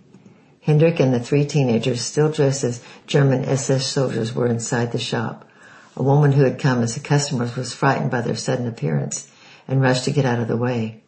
Hendrik 0.61 1.01
and 1.01 1.13
the 1.13 1.19
three 1.19 1.43
teenagers, 1.43 1.99
still 1.99 2.31
dressed 2.31 2.63
as 2.63 2.81
German 3.05 3.43
SS 3.43 3.85
soldiers, 3.85 4.33
were 4.33 4.47
inside 4.47 4.93
the 4.93 4.97
shop. 4.97 5.49
A 5.95 6.03
woman 6.03 6.31
who 6.31 6.43
had 6.43 6.59
come 6.59 6.81
as 6.81 6.95
a 6.95 7.01
customer 7.01 7.49
was 7.55 7.73
frightened 7.73 8.11
by 8.11 8.21
their 8.21 8.35
sudden 8.35 8.67
appearance 8.67 9.27
and 9.67 9.81
rushed 9.81 10.05
to 10.05 10.11
get 10.11 10.25
out 10.25 10.39
of 10.39 10.47
the 10.47 10.57
way. 10.57 11.03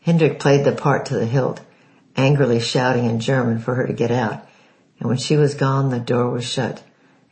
Hendrik 0.00 0.38
played 0.38 0.64
the 0.64 0.72
part 0.72 1.06
to 1.06 1.14
the 1.14 1.26
hilt, 1.26 1.60
angrily 2.16 2.60
shouting 2.60 3.06
in 3.06 3.20
German 3.20 3.58
for 3.58 3.74
her 3.74 3.86
to 3.86 3.92
get 3.92 4.10
out, 4.10 4.46
and 4.98 5.08
when 5.08 5.18
she 5.18 5.36
was 5.36 5.54
gone 5.54 5.90
the 5.90 5.98
door 5.98 6.30
was 6.30 6.44
shut 6.44 6.82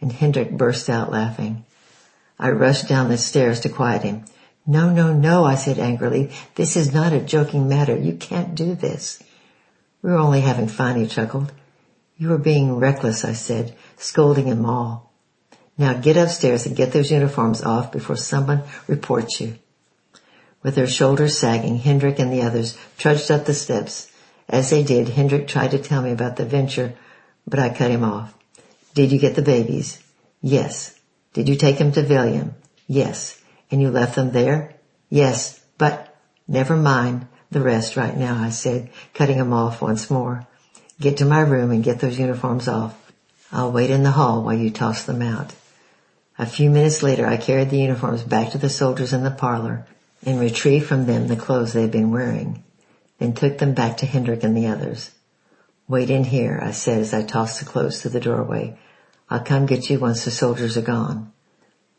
and 0.03 0.13
Hendrik 0.13 0.51
burst 0.51 0.91
out 0.91 1.13
laughing. 1.13 1.65
I 2.39 2.51
rushed 2.51 2.89
down 2.89 3.09
the 3.09 3.17
stairs 3.17 3.61
to 3.61 3.69
quiet 3.69 4.03
him. 4.03 4.25
No, 4.67 4.91
no, 4.91 5.13
no, 5.13 5.45
I 5.45 5.55
said 5.55 5.79
angrily. 5.79 6.33
This 6.57 6.77
is 6.77 6.93
not 6.93 7.13
a 7.13 7.21
joking 7.21 7.69
matter. 7.69 7.97
You 7.97 8.15
can't 8.15 8.55
do 8.55 8.75
this. 8.75 9.23
We 10.03 10.11
were 10.11 10.19
only 10.19 10.41
having 10.41 10.67
fun, 10.67 10.97
he 10.97 11.07
chuckled. 11.07 11.53
You 12.19 12.33
are 12.33 12.39
being 12.39 12.77
reckless, 12.77 13.25
I 13.25 13.33
said, 13.33 13.77
scolding 13.97 14.47
him 14.47 14.67
all. 14.67 15.12
Now 15.83 15.95
get 15.95 16.17
upstairs 16.17 16.65
and 16.65 16.77
get 16.77 16.93
those 16.93 17.11
uniforms 17.11 17.61
off 17.61 17.91
before 17.91 18.15
someone 18.15 18.63
reports 18.87 19.41
you. 19.41 19.59
With 20.63 20.77
their 20.77 20.87
shoulders 20.87 21.37
sagging, 21.37 21.79
Hendrik 21.79 22.21
and 22.21 22.33
the 22.33 22.43
others 22.43 22.79
trudged 22.99 23.33
up 23.33 23.47
the 23.47 23.53
steps. 23.53 24.09
As 24.49 24.71
they 24.71 24.85
did, 24.85 25.09
Hendrik 25.09 25.49
tried 25.49 25.73
to 25.73 25.81
tell 25.81 26.01
me 26.01 26.13
about 26.13 26.37
the 26.37 26.45
venture, 26.45 26.95
but 27.49 27.59
I 27.59 27.71
cut 27.71 27.91
him 27.91 28.05
off. 28.05 28.33
Did 28.95 29.11
you 29.11 29.19
get 29.19 29.35
the 29.35 29.43
babies? 29.43 30.01
Yes. 30.41 30.97
Did 31.33 31.49
you 31.49 31.57
take 31.57 31.79
them 31.79 31.91
to 31.91 32.03
Villiam? 32.03 32.55
Yes. 32.87 33.41
And 33.73 33.83
you 33.83 33.91
left 33.91 34.15
them 34.15 34.31
there? 34.31 34.77
Yes. 35.11 35.61
But 35.79 36.17
never 36.47 36.77
mind 36.77 37.27
the 37.51 37.61
rest 37.61 37.97
right 37.97 38.17
now, 38.17 38.41
I 38.41 38.51
said, 38.51 38.91
cutting 39.15 39.39
him 39.39 39.53
off 39.53 39.83
once 39.83 40.09
more. 40.09 40.47
Get 41.01 41.17
to 41.17 41.25
my 41.25 41.41
room 41.41 41.73
and 41.73 41.83
get 41.83 41.99
those 41.99 42.21
uniforms 42.21 42.69
off. 42.69 42.97
I'll 43.51 43.73
wait 43.73 43.91
in 43.91 44.05
the 44.05 44.13
hall 44.13 44.45
while 44.45 44.55
you 44.55 44.71
toss 44.71 45.03
them 45.03 45.23
out. 45.23 45.53
A 46.43 46.47
few 46.47 46.71
minutes 46.71 47.05
later, 47.05 47.25
I 47.25 47.37
carried 47.37 47.71
the 47.71 47.79
uniforms 47.79 48.25
back 48.25 48.51
to 48.51 48.59
the 48.59 48.69
soldiers 48.69 49.13
in 49.13 49.23
the 49.23 49.31
parlor 49.31 49.87
and 50.27 50.41
retrieved 50.41 50.87
from 50.87 51.07
them 51.07 51.29
the 51.29 51.37
clothes 51.37 51.73
they 51.73 51.83
had 51.83 51.93
been 51.93 52.11
wearing, 52.11 52.65
then 53.21 53.33
took 53.33 53.59
them 53.59 53.75
back 53.75 53.99
to 53.99 54.07
Hendrik 54.07 54.43
and 54.43 54.57
the 54.57 54.67
others. 54.67 55.13
Wait 55.87 56.11
in 56.11 56.25
here, 56.25 56.59
I 56.61 56.73
said 56.73 56.99
as 56.99 57.15
I 57.15 57.23
tossed 57.23 57.61
the 57.61 57.65
clothes 57.65 58.01
to 58.01 58.09
the 58.09 58.19
doorway. 58.19 58.77
I'll 59.31 59.45
come 59.45 59.67
get 59.67 59.89
you 59.89 60.01
once 60.01 60.25
the 60.25 60.33
soldiers 60.33 60.77
are 60.77 60.83
gone. 60.83 61.33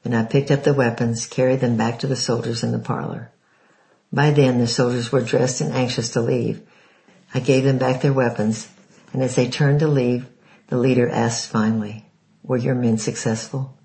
Then 0.03 0.13
I 0.13 0.25
picked 0.25 0.51
up 0.51 0.65
the 0.65 0.73
weapons, 0.73 1.25
carried 1.25 1.62
them 1.62 1.77
back 1.77 2.00
to 2.00 2.07
the 2.07 2.17
soldiers 2.17 2.63
in 2.63 2.73
the 2.73 2.79
parlor. 2.79 3.31
By 4.12 4.31
then 4.31 4.59
the 4.59 4.67
soldiers 4.67 5.09
were 5.09 5.21
dressed 5.21 5.62
and 5.62 5.71
anxious 5.71 6.09
to 6.09 6.21
leave. 6.21 6.62
I 7.33 7.39
gave 7.39 7.63
them 7.63 7.77
back 7.77 8.01
their 8.01 8.12
weapons, 8.12 8.67
and 9.13 9.23
as 9.23 9.35
they 9.35 9.50
turned 9.50 9.79
to 9.79 9.88
leave, 9.88 10.25
the 10.67 10.77
leader 10.77 11.07
asked 11.07 11.47
finally, 11.47 12.09
were 12.43 12.57
your 12.57 12.75
men 12.75 12.97
successful? 12.97 13.77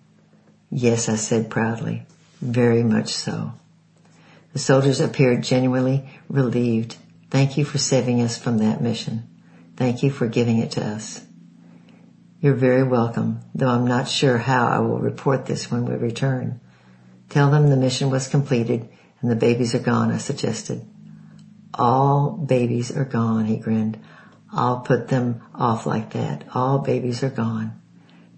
Yes, 0.71 1.09
I 1.09 1.17
said 1.17 1.51
proudly. 1.51 2.07
Very 2.41 2.83
much 2.83 3.15
so. 3.15 3.53
The 4.53 4.59
soldiers 4.59 5.01
appeared 5.01 5.43
genuinely 5.43 6.09
relieved. 6.29 6.97
Thank 7.31 7.57
you 7.57 7.65
for 7.65 7.79
saving 7.79 8.23
us 8.23 8.39
from 8.39 8.59
that 8.59 8.81
mission. 8.81 9.29
Thank 9.77 10.03
you 10.03 10.11
for 10.11 10.27
giving 10.27 10.59
it 10.59 10.73
to 10.73 10.85
us. 10.85 11.25
You're 12.41 12.55
very 12.55 12.85
welcome, 12.85 13.41
though 13.55 13.69
I'm 13.69 13.87
not 13.87 14.09
sure 14.09 14.39
how 14.39 14.69
I 14.69 14.79
will 14.79 14.99
report 14.99 15.47
this 15.47 15.71
when 15.71 15.85
we 15.85 15.95
return. 15.95 16.61
Tell 17.29 17.51
them 17.51 17.69
the 17.69 17.77
mission 17.77 18.11
was 18.11 18.29
completed 18.29 18.89
and 19.21 19.31
the 19.31 19.37
babies 19.37 19.75
are 19.75 19.81
gone, 19.81 20.13
I 20.13 20.19
suggested. 20.19 20.87
All 21.75 22.31
babies 22.31 22.97
are 22.97 23.05
gone, 23.05 23.45
he 23.47 23.57
grinned. 23.57 23.99
I'll 24.53 24.81
put 24.81 25.09
them 25.09 25.43
off 25.55 25.85
like 25.85 26.13
that. 26.13 26.45
All 26.55 26.79
babies 26.79 27.23
are 27.23 27.31
gone. 27.31 27.81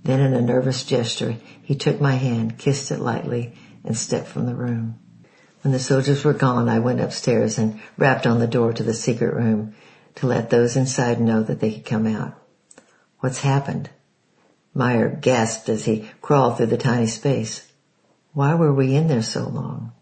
Then 0.02 0.20
in 0.20 0.34
a 0.34 0.40
nervous 0.40 0.84
gesture, 0.84 1.36
he 1.62 1.74
took 1.74 2.00
my 2.00 2.14
hand, 2.14 2.58
kissed 2.58 2.90
it 2.90 3.00
lightly, 3.00 3.54
and 3.84 3.96
stepped 3.96 4.28
from 4.28 4.46
the 4.46 4.54
room. 4.54 4.98
When 5.62 5.72
the 5.72 5.78
soldiers 5.78 6.24
were 6.24 6.32
gone, 6.32 6.68
I 6.68 6.78
went 6.78 7.00
upstairs 7.00 7.58
and 7.58 7.80
rapped 7.98 8.26
on 8.26 8.38
the 8.38 8.46
door 8.46 8.72
to 8.72 8.82
the 8.82 8.94
secret 8.94 9.34
room 9.34 9.74
to 10.16 10.26
let 10.26 10.50
those 10.50 10.76
inside 10.76 11.20
know 11.20 11.42
that 11.42 11.60
they 11.60 11.72
could 11.72 11.84
come 11.84 12.06
out. 12.06 12.34
What's 13.18 13.40
happened? 13.40 13.90
Meyer 14.72 15.08
gasped 15.08 15.68
as 15.68 15.84
he 15.84 16.08
crawled 16.22 16.56
through 16.56 16.66
the 16.66 16.78
tiny 16.78 17.06
space. 17.06 17.66
Why 18.32 18.54
were 18.54 18.72
we 18.72 18.94
in 18.94 19.08
there 19.08 19.22
so 19.22 19.48
long? 19.48 19.92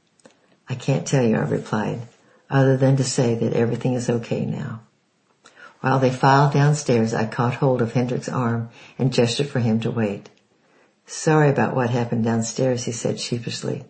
I 0.68 0.74
can't 0.74 1.06
tell 1.06 1.24
you, 1.24 1.36
I 1.36 1.40
replied, 1.40 2.02
other 2.50 2.76
than 2.76 2.96
to 2.98 3.04
say 3.04 3.34
that 3.34 3.54
everything 3.54 3.94
is 3.94 4.10
okay 4.10 4.44
now. 4.44 4.82
While 5.80 6.00
they 6.00 6.10
filed 6.10 6.52
downstairs, 6.52 7.14
I 7.14 7.26
caught 7.26 7.54
hold 7.54 7.82
of 7.82 7.92
Hendrik's 7.92 8.28
arm 8.28 8.70
and 8.98 9.12
gestured 9.12 9.48
for 9.48 9.60
him 9.60 9.80
to 9.80 9.90
wait. 9.90 10.28
Sorry 11.06 11.48
about 11.48 11.74
what 11.74 11.90
happened 11.90 12.24
downstairs, 12.24 12.84
he 12.84 12.92
said 12.92 13.20
sheepishly. 13.20 13.84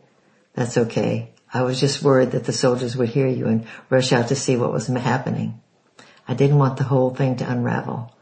That's 0.54 0.76
okay. 0.76 1.32
I 1.52 1.62
was 1.62 1.80
just 1.80 2.02
worried 2.02 2.32
that 2.32 2.44
the 2.44 2.52
soldiers 2.52 2.96
would 2.96 3.08
hear 3.08 3.26
you 3.26 3.46
and 3.46 3.66
rush 3.88 4.12
out 4.12 4.28
to 4.28 4.36
see 4.36 4.56
what 4.56 4.72
was 4.72 4.86
happening. 4.86 5.60
I 6.26 6.34
didn't 6.34 6.58
want 6.58 6.76
the 6.76 6.84
whole 6.84 7.14
thing 7.14 7.36
to 7.36 7.50
unravel. 7.50 8.14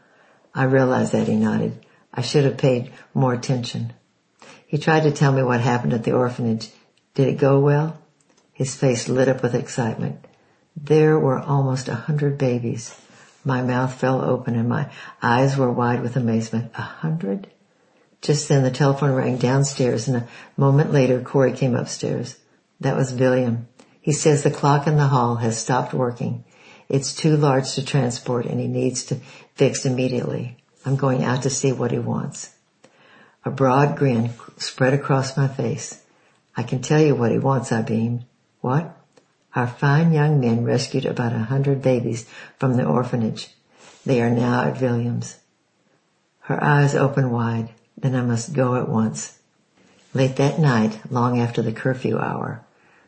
I 0.55 0.63
realized 0.63 1.11
that 1.11 1.27
he 1.27 1.35
nodded. 1.35 1.85
I 2.13 2.21
should 2.21 2.45
have 2.45 2.57
paid 2.57 2.93
more 3.13 3.33
attention. 3.33 3.93
He 4.65 4.77
tried 4.77 5.03
to 5.03 5.11
tell 5.11 5.33
me 5.33 5.43
what 5.43 5.61
happened 5.61 5.93
at 5.93 6.05
the 6.05 6.13
orphanage. 6.13 6.69
Did 7.15 7.27
it 7.27 7.37
go 7.37 7.59
well? 7.59 8.01
His 8.53 8.75
face 8.75 9.09
lit 9.09 9.27
up 9.27 9.43
with 9.43 9.55
excitement. 9.55 10.25
There 10.75 11.19
were 11.19 11.39
almost 11.39 11.89
a 11.89 11.95
hundred 11.95 12.37
babies. 12.37 12.95
My 13.47 13.61
mouth 13.61 13.93
fell 13.93 14.21
open 14.21 14.55
and 14.55 14.67
my 14.67 14.91
eyes 15.21 15.55
were 15.55 15.71
wide 15.71 16.01
with 16.01 16.17
amazement. 16.17 16.69
A 16.75 16.81
hundred? 16.81 17.47
Just 18.21 18.49
then 18.49 18.63
the 18.63 18.71
telephone 18.71 19.13
rang 19.13 19.37
downstairs 19.37 20.09
and 20.09 20.17
a 20.17 20.27
moment 20.57 20.91
later 20.91 21.21
Corrie 21.21 21.53
came 21.53 21.73
upstairs. 21.73 22.35
That 22.81 22.97
was 22.97 23.13
William. 23.13 23.69
He 24.01 24.11
says 24.11 24.43
the 24.43 24.51
clock 24.51 24.85
in 24.85 24.97
the 24.97 25.07
hall 25.07 25.37
has 25.37 25.57
stopped 25.57 25.93
working. 25.93 26.43
It's 26.89 27.15
too 27.15 27.37
large 27.37 27.73
to 27.75 27.85
transport 27.85 28.45
and 28.45 28.59
he 28.59 28.67
needs 28.67 29.05
to 29.05 29.15
fixed 29.55 29.85
immediately. 29.85 30.57
I'm 30.85 30.97
going 30.97 31.23
out 31.23 31.43
to 31.43 31.49
see 31.49 31.71
what 31.71 31.91
he 31.91 31.99
wants. 31.99 32.53
A 33.45 33.49
broad 33.49 33.95
grin 33.95 34.31
spread 34.57 34.93
across 34.93 35.37
my 35.37 35.47
face. 35.47 36.03
I 36.57 36.63
can 36.63 36.81
tell 36.81 36.99
you 37.01 37.15
what 37.15 37.31
he 37.31 37.39
wants, 37.39 37.71
I 37.71 37.81
beamed. 37.81 38.25
What? 38.59 38.96
Our 39.57 39.65
fine 39.65 40.13
young 40.13 40.39
men 40.39 40.65
rescued 40.65 41.07
about 41.07 41.33
a 41.33 41.39
hundred 41.39 41.81
babies 41.81 42.27
from 42.59 42.77
the 42.77 42.85
orphanage. 42.85 43.49
They 44.05 44.21
are 44.21 44.29
now 44.29 44.65
at 44.65 44.79
Williams. 44.79 45.39
Her 46.41 46.63
eyes 46.63 46.93
opened 46.93 47.31
wide. 47.31 47.69
Then 47.97 48.13
I 48.13 48.21
must 48.21 48.53
go 48.53 48.75
at 48.75 48.87
once. 48.87 49.39
Late 50.13 50.35
that 50.35 50.59
night, 50.59 50.99
long 51.09 51.39
after 51.39 51.63
the 51.63 51.71
curfew 51.71 52.19
hour, 52.19 52.63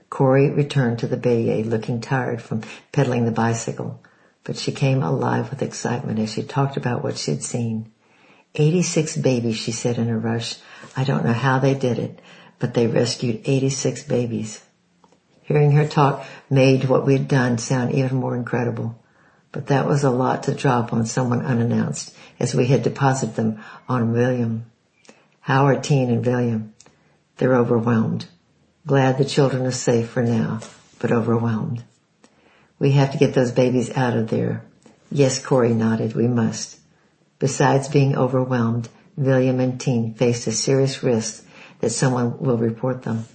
Corrie 0.10 0.50
returned 0.50 0.98
to 0.98 1.08
the 1.08 1.18
Beje 1.18 1.70
looking 1.70 2.02
tired 2.02 2.42
from 2.42 2.64
pedaling 2.92 3.26
the 3.26 3.32
bicycle, 3.32 4.02
but 4.44 4.58
she 4.58 4.72
came 4.72 5.04
alive 5.04 5.52
with 5.52 5.62
excitement 5.62 6.18
as 6.18 6.34
she 6.34 6.42
talked 6.42 6.78
about 6.78 7.04
what 7.04 7.20
she'd 7.20 7.44
seen. 7.44 7.92
86 8.56 9.18
babies, 9.18 9.58
she 9.58 9.72
said 9.72 10.00
in 10.00 10.10
a 10.10 10.18
rush. 10.18 10.56
I 10.98 11.04
don't 11.04 11.26
know 11.26 11.32
how 11.32 11.60
they 11.60 11.76
did 11.76 12.00
it, 12.00 12.20
but 12.58 12.74
they 12.74 12.88
rescued 12.88 13.42
86 13.46 14.02
babies. 14.06 14.64
Hearing 15.50 15.72
her 15.72 15.88
talk 15.88 16.24
made 16.48 16.86
what 16.86 17.08
we'd 17.08 17.28
done 17.28 17.58
sound 17.58 17.96
even 17.96 18.18
more 18.18 18.36
incredible. 18.36 19.04
But 19.52 19.66
that 19.66 19.88
was 19.88 20.04
a 20.04 20.12
lot 20.12 20.44
to 20.44 20.54
drop 20.54 20.94
on 20.94 21.08
someone 21.08 21.44
unannounced 21.44 22.16
as 22.40 22.54
we 22.54 22.68
had 22.68 22.84
deposited 22.84 23.36
them 23.36 23.60
on 23.88 24.14
William. 24.14 24.66
Howard, 25.40 25.84
Teen, 25.84 26.12
and 26.12 26.24
William. 26.24 26.76
They're 27.38 27.56
overwhelmed. 27.56 28.28
Glad 28.86 29.18
the 29.18 29.26
children 29.26 29.66
are 29.66 29.72
safe 29.72 30.10
for 30.10 30.22
now, 30.22 30.60
but 31.00 31.12
overwhelmed. 31.12 31.84
We 32.78 32.92
have 32.92 33.14
to 33.14 33.18
get 33.18 33.34
those 33.34 33.52
babies 33.52 33.90
out 33.98 34.16
of 34.16 34.30
there. 34.30 34.64
Yes, 35.12 35.44
Corrie 35.44 35.74
nodded, 35.74 36.14
we 36.14 36.28
must. 36.28 36.78
Besides 37.40 37.88
being 37.88 38.16
overwhelmed, 38.16 38.88
William 39.18 39.60
and 39.60 39.82
Tine 39.82 40.14
faced 40.14 40.46
a 40.46 40.52
serious 40.52 41.02
risk 41.02 41.44
that 41.80 41.90
someone 41.90 42.38
will 42.38 42.58
report 42.60 43.02
them. 43.02 43.26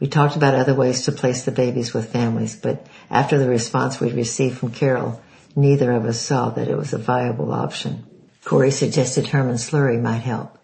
We 0.00 0.08
talked 0.08 0.36
about 0.36 0.54
other 0.54 0.74
ways 0.74 1.02
to 1.02 1.12
place 1.12 1.44
the 1.44 1.52
babies 1.52 1.94
with 1.94 2.12
families, 2.12 2.56
but 2.56 2.86
after 3.10 3.38
the 3.38 3.48
response 3.48 4.00
we 4.00 4.12
received 4.12 4.58
from 4.58 4.72
Carol, 4.72 5.20
neither 5.54 5.92
of 5.92 6.04
us 6.04 6.20
saw 6.20 6.50
that 6.50 6.68
it 6.68 6.76
was 6.76 6.92
a 6.92 6.98
viable 6.98 7.52
option. 7.52 8.04
Corrie 8.44 8.70
suggested 8.70 9.28
Herman 9.28 9.58
Sluring 9.58 10.02
might 10.02 10.22
help. 10.22 10.58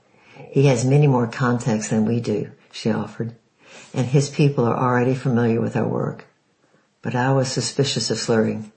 He 0.50 0.66
has 0.66 0.84
many 0.84 1.06
more 1.06 1.28
contacts 1.28 1.88
than 1.88 2.06
we 2.06 2.20
do, 2.20 2.50
she 2.72 2.90
offered, 2.90 3.34
and 3.94 4.06
his 4.06 4.28
people 4.28 4.66
are 4.66 4.76
already 4.76 5.14
familiar 5.14 5.60
with 5.60 5.76
our 5.76 5.87
work. 5.87 6.26
But 7.02 7.14
I 7.14 7.32
was 7.32 7.49
suspicious 7.49 8.10
of 8.10 8.18
Sluring. 8.18 8.72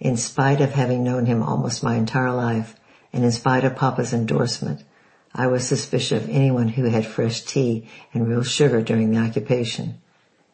In 0.00 0.16
spite 0.16 0.62
of 0.62 0.72
having 0.72 1.04
known 1.04 1.26
him 1.26 1.42
almost 1.42 1.84
my 1.84 1.96
entire 1.96 2.32
life, 2.32 2.74
and 3.12 3.22
in 3.22 3.32
spite 3.32 3.64
of 3.64 3.76
Papa's 3.76 4.14
endorsement, 4.14 4.82
I 5.34 5.46
was 5.46 5.66
suspicious 5.66 6.22
of 6.22 6.28
anyone 6.28 6.68
who 6.68 6.84
had 6.84 7.06
fresh 7.06 7.42
tea 7.42 7.88
and 8.12 8.28
real 8.28 8.42
sugar 8.42 8.82
during 8.82 9.10
the 9.10 9.20
occupation, 9.20 10.00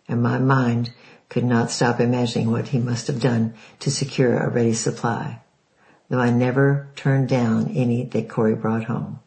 and 0.08 0.22
my 0.22 0.38
mind 0.38 0.92
could 1.28 1.44
not 1.44 1.70
stop 1.70 1.98
imagining 1.98 2.50
what 2.50 2.68
he 2.68 2.78
must 2.78 3.06
have 3.06 3.20
done 3.20 3.54
to 3.80 3.90
secure 3.90 4.36
a 4.36 4.48
ready 4.48 4.74
supply, 4.74 5.40
though 6.08 6.20
I 6.20 6.30
never 6.30 6.88
turned 6.94 7.28
down 7.28 7.68
any 7.68 8.04
that 8.04 8.28
Corrie 8.28 8.54
brought 8.54 8.84
home, 8.84 9.20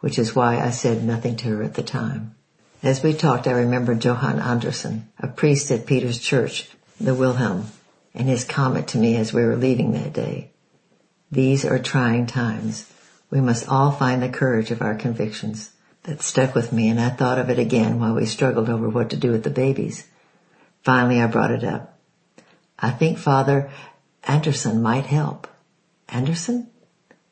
which 0.00 0.18
is 0.18 0.34
why 0.34 0.58
I 0.58 0.70
said 0.70 1.04
nothing 1.04 1.36
to 1.36 1.48
her 1.56 1.62
at 1.62 1.74
the 1.74 1.82
time. 1.82 2.34
As 2.82 3.02
we 3.02 3.14
talked, 3.14 3.46
I 3.46 3.52
remembered 3.52 4.04
Johann 4.04 4.38
Anderson, 4.38 5.08
a 5.18 5.28
priest 5.28 5.70
at 5.70 5.86
Peter's 5.86 6.18
church, 6.18 6.68
the 7.00 7.14
Wilhelm, 7.14 7.68
and 8.12 8.28
his 8.28 8.44
comment 8.44 8.88
to 8.88 8.98
me 8.98 9.16
as 9.16 9.32
we 9.32 9.42
were 9.42 9.56
leaving 9.56 9.92
that 9.92 10.12
day. 10.12 10.50
These 11.32 11.64
are 11.64 11.78
trying 11.78 12.26
times. 12.26 12.90
We 13.34 13.40
must 13.40 13.68
all 13.68 13.90
find 13.90 14.22
the 14.22 14.28
courage 14.28 14.70
of 14.70 14.80
our 14.80 14.94
convictions. 14.94 15.72
That 16.04 16.22
stuck 16.22 16.54
with 16.54 16.72
me 16.72 16.88
and 16.88 17.00
I 17.00 17.08
thought 17.08 17.40
of 17.40 17.50
it 17.50 17.58
again 17.58 17.98
while 17.98 18.14
we 18.14 18.26
struggled 18.26 18.68
over 18.68 18.88
what 18.88 19.10
to 19.10 19.16
do 19.16 19.32
with 19.32 19.42
the 19.42 19.50
babies. 19.50 20.06
Finally 20.84 21.20
I 21.20 21.26
brought 21.26 21.50
it 21.50 21.64
up. 21.64 21.98
I 22.78 22.92
think 22.92 23.18
Father 23.18 23.72
Anderson 24.22 24.80
might 24.82 25.06
help. 25.06 25.48
Anderson? 26.08 26.68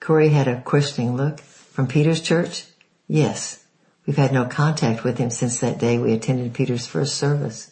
Corrie 0.00 0.30
had 0.30 0.48
a 0.48 0.60
questioning 0.62 1.16
look. 1.16 1.38
From 1.38 1.86
Peter's 1.86 2.20
church? 2.20 2.64
Yes. 3.06 3.64
We've 4.04 4.16
had 4.16 4.32
no 4.32 4.46
contact 4.46 5.04
with 5.04 5.18
him 5.18 5.30
since 5.30 5.60
that 5.60 5.78
day 5.78 5.98
we 5.98 6.14
attended 6.14 6.52
Peter's 6.52 6.84
first 6.84 7.14
service. 7.14 7.70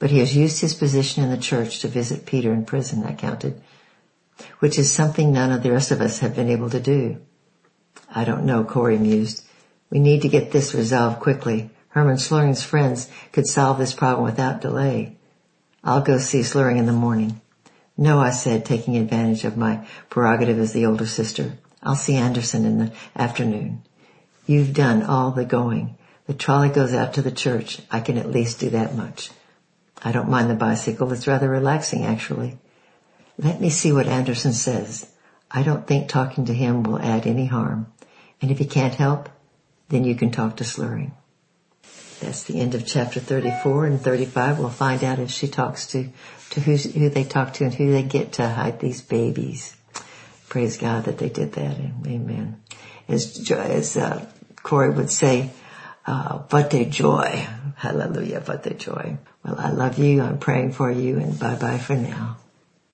But 0.00 0.10
he 0.10 0.18
has 0.18 0.36
used 0.36 0.60
his 0.60 0.74
position 0.74 1.22
in 1.22 1.30
the 1.30 1.36
church 1.36 1.78
to 1.82 1.88
visit 1.88 2.26
Peter 2.26 2.52
in 2.52 2.64
prison, 2.64 3.04
I 3.04 3.12
counted, 3.12 3.62
which 4.58 4.80
is 4.80 4.90
something 4.90 5.32
none 5.32 5.52
of 5.52 5.62
the 5.62 5.70
rest 5.70 5.92
of 5.92 6.00
us 6.00 6.18
have 6.18 6.34
been 6.34 6.50
able 6.50 6.68
to 6.70 6.80
do. 6.80 7.20
I 8.14 8.24
don't 8.24 8.44
know, 8.44 8.64
Corrie 8.64 8.98
mused. 8.98 9.44
We 9.90 9.98
need 9.98 10.22
to 10.22 10.28
get 10.28 10.52
this 10.52 10.74
resolved 10.74 11.20
quickly. 11.20 11.70
Herman 11.88 12.18
Sluring's 12.18 12.62
friends 12.62 13.08
could 13.32 13.46
solve 13.46 13.78
this 13.78 13.92
problem 13.92 14.24
without 14.24 14.60
delay. 14.60 15.16
I'll 15.84 16.00
go 16.00 16.18
see 16.18 16.42
Sluring 16.42 16.78
in 16.78 16.86
the 16.86 16.92
morning. 16.92 17.40
No, 17.96 18.18
I 18.18 18.30
said, 18.30 18.64
taking 18.64 18.96
advantage 18.96 19.44
of 19.44 19.56
my 19.56 19.86
prerogative 20.08 20.58
as 20.58 20.72
the 20.72 20.86
older 20.86 21.06
sister. 21.06 21.58
I'll 21.82 21.96
see 21.96 22.16
Anderson 22.16 22.64
in 22.64 22.78
the 22.78 22.92
afternoon. 23.14 23.82
You've 24.46 24.72
done 24.72 25.02
all 25.02 25.30
the 25.30 25.44
going. 25.44 25.98
The 26.26 26.34
trolley 26.34 26.68
goes 26.68 26.94
out 26.94 27.14
to 27.14 27.22
the 27.22 27.30
church. 27.30 27.80
I 27.90 28.00
can 28.00 28.16
at 28.16 28.30
least 28.30 28.60
do 28.60 28.70
that 28.70 28.94
much. 28.94 29.30
I 30.02 30.12
don't 30.12 30.30
mind 30.30 30.48
the 30.48 30.54
bicycle. 30.54 31.12
It's 31.12 31.26
rather 31.26 31.48
relaxing, 31.48 32.04
actually. 32.04 32.58
Let 33.38 33.60
me 33.60 33.70
see 33.70 33.92
what 33.92 34.06
Anderson 34.06 34.52
says. 34.52 35.11
I 35.52 35.62
don't 35.62 35.86
think 35.86 36.08
talking 36.08 36.46
to 36.46 36.54
him 36.54 36.82
will 36.82 36.98
add 36.98 37.26
any 37.26 37.46
harm. 37.46 37.92
And 38.40 38.50
if 38.50 38.58
he 38.58 38.64
can't 38.64 38.94
help, 38.94 39.28
then 39.88 40.04
you 40.04 40.14
can 40.14 40.30
talk 40.30 40.56
to 40.56 40.64
Sluring. 40.64 41.12
That's 42.20 42.44
the 42.44 42.60
end 42.60 42.74
of 42.74 42.86
chapter 42.86 43.20
34 43.20 43.86
and 43.86 44.00
35. 44.00 44.58
We'll 44.58 44.70
find 44.70 45.02
out 45.04 45.18
if 45.18 45.30
she 45.30 45.48
talks 45.48 45.88
to, 45.88 46.08
to 46.50 46.60
who 46.60 47.08
they 47.08 47.24
talk 47.24 47.54
to 47.54 47.64
and 47.64 47.74
who 47.74 47.90
they 47.90 48.02
get 48.02 48.34
to 48.34 48.48
hide 48.48 48.80
these 48.80 49.02
babies. 49.02 49.76
Praise 50.48 50.76
God 50.76 51.04
that 51.04 51.18
they 51.18 51.28
did 51.28 51.52
that. 51.52 51.76
Amen. 52.06 52.62
As, 53.08 53.50
as 53.50 53.96
uh, 53.96 54.24
Corrie 54.62 54.90
would 54.90 55.10
say, 55.10 55.50
uh, 56.06 56.38
but 56.48 56.72
a 56.74 56.84
joy. 56.84 57.46
Hallelujah, 57.76 58.42
but 58.44 58.66
a 58.66 58.74
joy. 58.74 59.18
Well, 59.44 59.56
I 59.58 59.70
love 59.70 59.98
you. 59.98 60.22
I'm 60.22 60.38
praying 60.38 60.72
for 60.72 60.90
you 60.90 61.18
and 61.18 61.38
bye 61.38 61.56
bye 61.56 61.78
for 61.78 61.94
now. 61.94 62.36